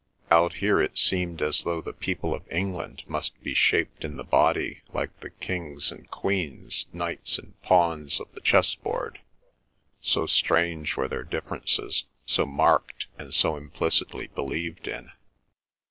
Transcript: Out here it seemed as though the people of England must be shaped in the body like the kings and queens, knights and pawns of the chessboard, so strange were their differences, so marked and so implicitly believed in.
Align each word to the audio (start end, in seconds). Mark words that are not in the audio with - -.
Out 0.31 0.53
here 0.53 0.81
it 0.81 0.97
seemed 0.97 1.43
as 1.43 1.61
though 1.63 1.79
the 1.79 1.93
people 1.93 2.33
of 2.33 2.51
England 2.51 3.03
must 3.05 3.39
be 3.43 3.53
shaped 3.53 4.03
in 4.03 4.17
the 4.17 4.23
body 4.23 4.81
like 4.93 5.15
the 5.19 5.29
kings 5.29 5.91
and 5.91 6.09
queens, 6.09 6.87
knights 6.91 7.37
and 7.37 7.53
pawns 7.61 8.19
of 8.19 8.27
the 8.33 8.41
chessboard, 8.41 9.19
so 10.01 10.25
strange 10.25 10.97
were 10.97 11.07
their 11.07 11.23
differences, 11.23 12.05
so 12.25 12.47
marked 12.47 13.05
and 13.19 13.35
so 13.35 13.55
implicitly 13.55 14.25
believed 14.25 14.87
in. 14.87 15.11